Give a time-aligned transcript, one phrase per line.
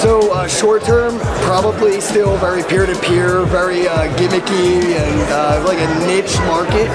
[0.00, 5.62] So uh, short term, probably still very peer to peer, very uh, gimmicky, and uh,
[5.66, 6.88] like a niche market.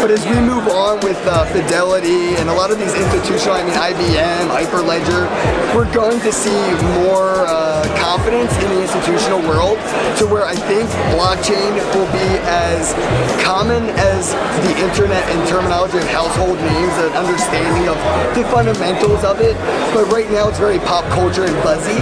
[0.00, 3.62] But as we move on with uh, Fidelity and a lot of these institutional, I
[3.62, 5.30] mean IBM, Hyperledger,
[5.74, 6.58] we're going to see
[7.06, 9.78] more uh, confidence in the institutional world
[10.18, 12.92] to where I think blockchain will be as
[13.44, 14.34] common as
[14.66, 17.96] the internet in terminology of household names, an understanding of
[18.34, 19.56] the fundamentals of it.
[19.94, 21.98] But right now it's very pop culture and buzzy,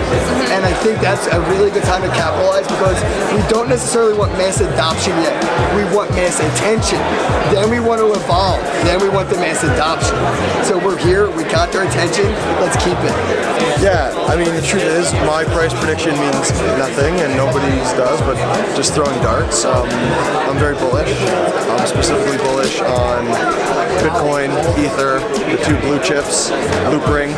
[0.55, 2.95] and I think that's a really good time to capitalize because
[3.35, 5.35] we don't necessarily want mass adoption yet.
[5.75, 7.03] We want mass attention.
[7.51, 8.63] Then we want to evolve.
[8.87, 10.15] Then we want the mass adoption.
[10.63, 11.27] So we're here.
[11.35, 12.31] We got their attention.
[12.63, 13.17] Let's keep it.
[13.83, 18.39] Yeah, I mean the truth is my price prediction means nothing and nobody's does, but
[18.77, 19.65] just throwing darts.
[19.65, 19.89] Um,
[20.47, 21.11] I'm very bullish.
[21.11, 23.27] I'm specifically bullish on
[23.99, 25.19] Bitcoin, Ether,
[25.51, 26.51] the two blue chips,
[26.93, 27.35] Loopring.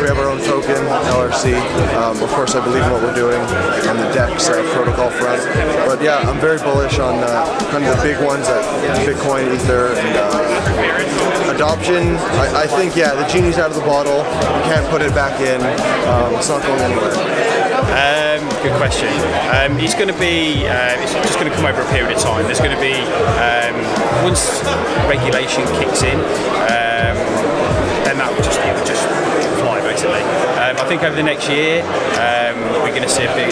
[0.00, 0.76] We have our own token,
[1.10, 1.54] LRC.
[1.96, 3.45] Um, of course, I believe in what we're doing
[3.88, 5.42] on the DEX uh, protocol front.
[5.86, 8.64] But yeah, I'm very bullish on uh, kind of the big ones, like
[9.06, 12.16] Bitcoin, Ether, and uh, adoption.
[12.42, 14.18] I, I, think yeah, the genie's out of the bottle.
[14.18, 15.60] You can't put it back in.
[16.08, 17.14] Um, it's not going anywhere.
[17.96, 19.08] Um, good question.
[19.54, 22.22] Um, it's going to be, uh, it's just going to come over a period of
[22.22, 22.44] time.
[22.44, 22.96] There's going to be,
[23.40, 23.76] um,
[24.24, 24.60] once
[25.08, 26.18] regulation kicks in,
[26.68, 27.16] um,
[28.06, 29.02] then that will just, it will just
[29.58, 30.22] fly basically.
[30.62, 31.82] Um, I think over the next year,
[32.22, 32.54] um,
[32.86, 33.50] we're going to see a big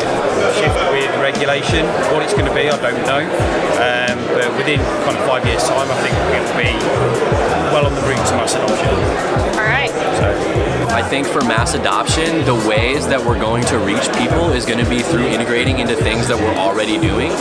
[0.55, 1.83] shift with regulation.
[2.15, 3.27] What it's going to be, I don't know.
[4.31, 6.71] but within kind of five years' time, I think it will be
[7.75, 8.95] well on the route to mass adoption.
[9.59, 9.91] All right.
[10.23, 10.74] So.
[10.95, 14.79] I think for mass adoption, the ways that we're going to reach people is going
[14.79, 17.33] to be through integrating into things that we're already doing.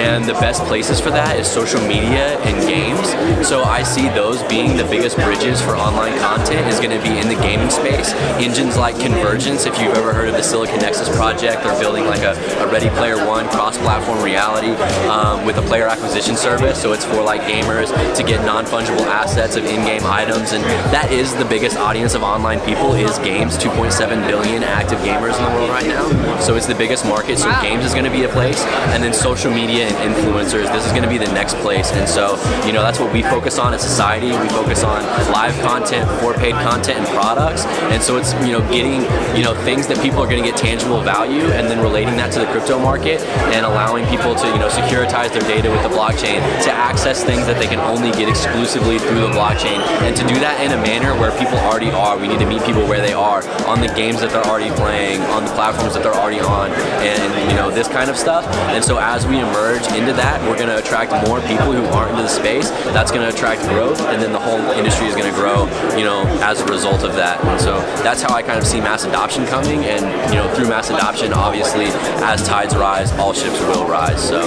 [0.00, 3.12] And the best places for that is social media and games.
[3.46, 7.12] So I see those being the biggest bridges for online content is going to be
[7.18, 8.14] in the gaming space.
[8.40, 12.22] Engines like Convergence, if you've ever heard of the Silicon Nexus project, they're building like
[12.22, 12.32] a,
[12.64, 14.72] a Ready Player One cross-platform reality
[15.12, 16.80] um, with a player acquisition service.
[16.80, 20.52] So it's for like gamers to get non-fungible assets of in-game items.
[20.52, 20.64] And
[20.96, 25.44] that is the biggest audience of online people is games, 2.7 billion active gamers in
[25.44, 26.40] the world right now.
[26.40, 27.38] So it's the biggest market.
[27.38, 27.62] So wow.
[27.62, 28.64] games is going to be a place,
[28.94, 30.72] and then social media and influencers.
[30.72, 31.92] This is going to be the next place.
[31.92, 32.36] And so
[32.66, 34.28] you know that's what we focus on as society.
[34.28, 35.02] We focus on
[35.32, 37.64] live content, for paid content, and products.
[37.92, 39.02] And so it's you know getting
[39.36, 42.32] you know things that people are going to get tangible value, and then relating that
[42.32, 43.20] to the crypto market
[43.54, 47.46] and allowing people to you know securitize their data with the blockchain to access things
[47.46, 50.80] that they can only get exclusively through the blockchain, and to do that in a
[50.82, 52.18] manner where people already are.
[52.18, 55.18] We need to meet people where they are on the games that they're already playing,
[55.32, 56.70] on the platforms that they're already on,
[57.00, 58.44] and you know this kind of stuff.
[58.68, 62.10] And so as we emerge into that, we're going to attract more people who aren't
[62.10, 62.68] into the space.
[62.92, 65.64] That's going to attract growth, and then the whole industry is going to grow,
[65.96, 67.42] you know, as a result of that.
[67.42, 70.68] And so that's how I kind of see mass adoption coming, and you know, through
[70.68, 71.86] mass adoption, obviously,
[72.20, 74.20] as tides rise, all ships will rise.
[74.20, 74.42] So,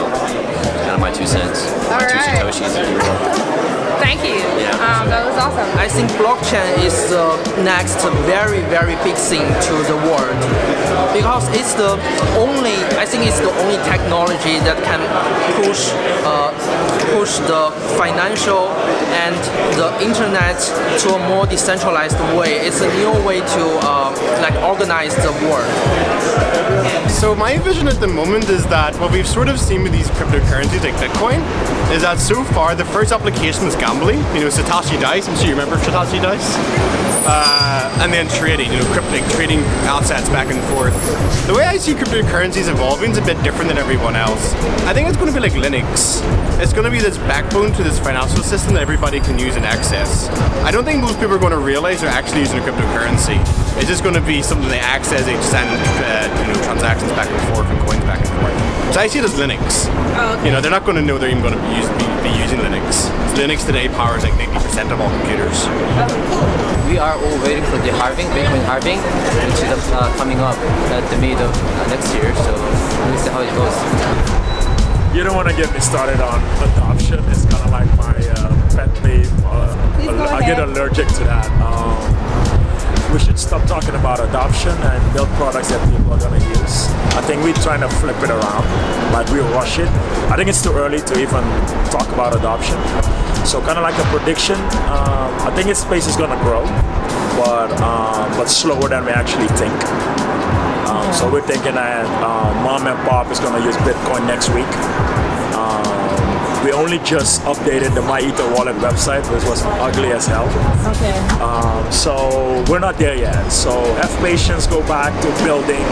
[0.85, 2.53] kind of my two cents, all my right.
[2.53, 3.65] two satoshis.
[4.00, 4.39] Thank you.
[4.59, 4.72] Yeah.
[4.81, 5.67] Um, that was awesome.
[5.78, 10.39] I think blockchain is the next very, very big thing to the world
[11.25, 11.90] because it's the
[12.38, 15.02] only, I think it's the only technology that can
[15.58, 15.90] push,
[16.22, 16.53] uh,
[17.18, 18.69] push the financial
[19.25, 19.34] and
[19.74, 20.62] the internet
[21.02, 22.62] to a more decentralized way.
[22.62, 24.14] It's a new way to uh,
[24.46, 25.66] like organize the world.
[27.09, 30.09] So my vision at the moment is that what we've sort of seen with these
[30.09, 31.41] cryptocurrencies like Bitcoin
[31.91, 35.46] is that so far the first application was gambling, you know, Satoshi Dice, I'm sure
[35.46, 37.04] you remember Satoshi Dice.
[37.27, 40.93] Uh, and then trading, you know, cryptic trading assets back and forth.
[41.47, 44.53] The way I see cryptocurrencies evolving is a bit different than everyone else.
[44.85, 46.22] I think it's going to be like Linux.
[46.61, 49.66] It's going to be this backbone to this financial system that everybody can use and
[49.66, 50.29] access.
[50.61, 53.41] I don't think most people are going to realize they're actually using a cryptocurrency.
[53.81, 57.27] It's just going to be something they access, they send uh, you know, transactions back
[57.27, 58.93] and forth and coins back and forth.
[58.93, 59.89] So I see it as Linux.
[60.16, 60.45] Oh, okay.
[60.45, 61.89] You know, they're not going to know they're even going to be, use,
[62.25, 63.09] be, be using Linux.
[63.37, 65.66] Linux today powers like 90% of all computers.
[66.89, 68.99] We are all waiting for the halving, Bitcoin halving,
[69.45, 70.57] which is uh, coming up
[70.89, 72.33] at the mid of uh, next year.
[72.35, 75.16] So we'll see how it goes.
[75.16, 77.23] You don't want to get me started on adoption.
[77.29, 79.31] It's kind of like my uh, pet peeve.
[79.45, 81.49] Uh, I get allergic to that.
[81.61, 82.54] Um,
[83.16, 86.91] we should stop talking about adoption and build products that people are going to use.
[87.16, 88.67] I think we're trying to flip it around,
[89.16, 89.88] like we rush it.
[90.28, 91.44] I think it's too early to even
[91.96, 92.76] talk about adoption.
[93.47, 94.59] So kind of like a prediction,
[94.91, 96.67] um, I think its space is going to grow,
[97.40, 99.72] but um, but slower than we actually think.
[100.91, 104.52] Um, so we're thinking that uh, mom and pop is going to use Bitcoin next
[104.52, 104.68] week.
[105.56, 106.20] Um,
[106.66, 110.47] we only just updated the MyEther wallet website, which was ugly as hell.
[110.97, 111.14] Okay.
[111.38, 113.50] Um, So we're not there yet.
[113.52, 113.72] So
[114.02, 115.85] have patience, go back to building,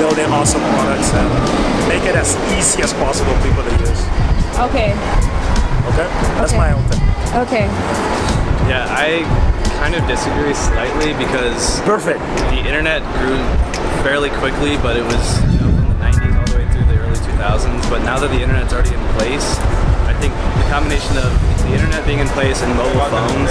[0.00, 1.28] building awesome products and
[1.86, 4.00] make it as easy as possible for people to use.
[4.66, 4.90] Okay.
[5.92, 6.08] Okay,
[6.40, 6.56] that's Okay.
[6.64, 7.02] my own thing.
[7.44, 7.66] Okay.
[8.72, 9.24] Yeah, I
[9.84, 12.20] kind of disagree slightly because Perfect.
[12.48, 13.36] the internet grew
[14.02, 16.96] fairly quickly, but it was you know, from the 90s all the way through the
[17.04, 17.84] early 2000s.
[17.90, 19.89] But now that the internet's already in place, I
[20.20, 21.32] think the combination of
[21.64, 23.50] the internet being in place and mobile phones,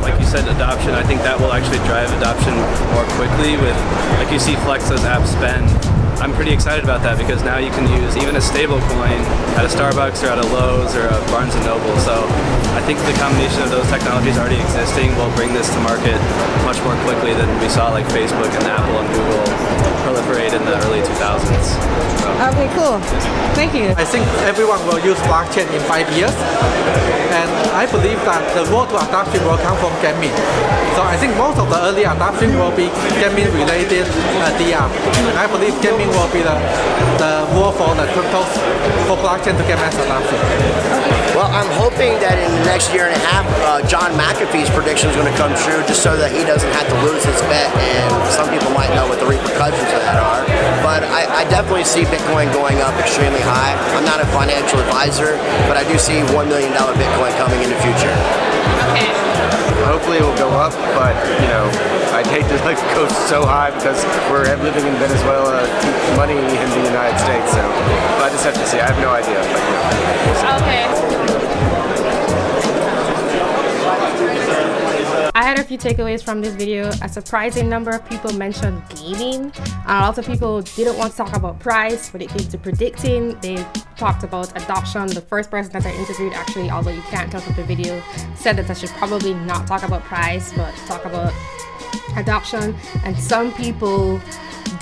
[0.00, 2.56] like you said, adoption, I think that will actually drive adoption
[2.96, 3.76] more quickly with,
[4.16, 5.91] like you see Flexa's app SPEDN.
[6.22, 9.18] I'm pretty excited about that because now you can use even a stable coin
[9.58, 11.98] at a Starbucks or at a Lowe's or a Barnes & Noble.
[11.98, 12.14] So
[12.78, 16.14] I think the combination of those technologies already existing will bring this to market
[16.62, 20.76] much more quickly than we saw like Facebook and Apple and Google proliferate in the
[20.86, 21.66] early 2000s.
[22.22, 22.30] So.
[22.50, 22.98] Okay, cool.
[23.54, 23.94] Thank you.
[23.94, 26.34] I think everyone will use blockchain in five years,
[27.32, 30.34] and I believe that the road to adoption will come from gaming.
[30.98, 34.04] So I think most of the early adoption will be gaming related
[34.44, 34.88] uh, DR,
[35.30, 36.56] and I believe gaming will be the
[37.18, 38.50] the more for the cryptos
[39.08, 40.38] for blockchain to get mass adoption.
[41.32, 45.08] Well, I'm hoping that in the next year and a half, uh, John McAfee's prediction
[45.08, 47.72] is going to come true, just so that he doesn't have to lose his bet.
[47.72, 50.44] And some people might know what the repercussions of that are.
[50.84, 53.72] But I, I definitely see Bitcoin going up extremely high.
[53.96, 55.40] I'm not a financial advisor,
[55.72, 58.12] but I do see one million dollar Bitcoin coming in the future.
[59.88, 61.66] Hopefully it will go up, but you know,
[62.12, 65.64] I'd hate to like go so high because we're living in Venezuela,
[66.22, 67.50] money in the United States.
[67.50, 68.78] So I just have to see.
[68.78, 69.40] I have no idea.
[69.50, 70.58] But, you know.
[70.58, 70.82] Okay.
[75.34, 76.90] I had a few takeaways from this video.
[77.02, 79.50] A surprising number of people mentioned gaming.
[79.66, 82.58] Uh, a lot of people didn't want to talk about price when it came to
[82.58, 83.36] predicting.
[83.40, 83.66] They
[83.96, 85.08] talked about adoption.
[85.08, 88.00] The first person that I interviewed, actually, although you can't tell from the video,
[88.36, 91.32] said that I should probably not talk about price, but talk about
[92.14, 92.76] adoption.
[93.04, 94.20] And some people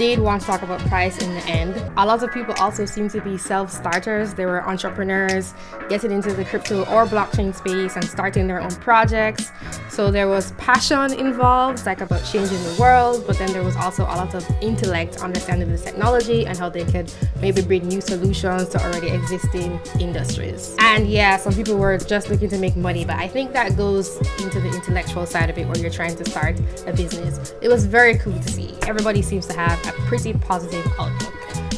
[0.00, 1.76] did want to talk about price in the end.
[1.99, 4.32] A lot of people also seem to be self starters.
[4.32, 5.52] They were entrepreneurs
[5.91, 9.52] getting into the crypto or blockchain space and starting their own projects.
[10.00, 14.05] So there was passion involved, like about changing the world, but then there was also
[14.05, 17.12] a lot of intellect, understanding the technology and how they could
[17.43, 20.75] maybe bring new solutions to already existing industries.
[20.79, 24.17] And yeah, some people were just looking to make money, but I think that goes
[24.43, 27.52] into the intellectual side of it where you're trying to start a business.
[27.61, 28.75] It was very cool to see.
[28.87, 31.35] Everybody seems to have a pretty positive outlook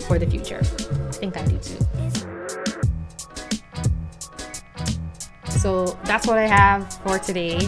[0.07, 0.61] for the future.
[0.61, 1.79] I think I do too.
[5.63, 7.59] So that's what I have for today.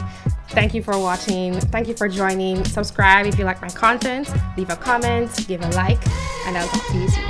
[0.54, 1.54] Thank you for watching.
[1.54, 2.64] Thank you for joining.
[2.64, 4.30] Subscribe if you like my content.
[4.56, 6.06] Leave a comment, give a like,
[6.46, 7.23] and I'll talk to you soon.